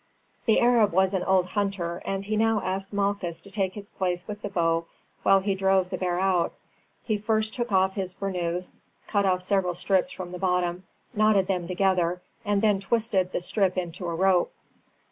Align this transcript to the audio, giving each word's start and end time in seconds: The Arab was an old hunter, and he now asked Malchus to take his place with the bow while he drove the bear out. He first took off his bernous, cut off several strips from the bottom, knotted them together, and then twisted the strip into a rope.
The 0.47 0.59
Arab 0.59 0.93
was 0.93 1.13
an 1.13 1.21
old 1.25 1.49
hunter, 1.51 2.01
and 2.05 2.25
he 2.25 2.35
now 2.35 2.59
asked 2.63 2.91
Malchus 2.91 3.39
to 3.43 3.51
take 3.51 3.75
his 3.75 3.91
place 3.91 4.27
with 4.27 4.41
the 4.41 4.49
bow 4.49 4.87
while 5.21 5.41
he 5.41 5.53
drove 5.53 5.91
the 5.91 5.97
bear 5.99 6.19
out. 6.19 6.53
He 7.03 7.19
first 7.19 7.53
took 7.53 7.71
off 7.71 7.93
his 7.93 8.15
bernous, 8.15 8.79
cut 9.05 9.27
off 9.27 9.43
several 9.43 9.75
strips 9.75 10.11
from 10.11 10.31
the 10.31 10.39
bottom, 10.39 10.85
knotted 11.13 11.45
them 11.45 11.67
together, 11.67 12.19
and 12.43 12.63
then 12.63 12.79
twisted 12.79 13.31
the 13.31 13.41
strip 13.41 13.77
into 13.77 14.07
a 14.07 14.15
rope. 14.15 14.51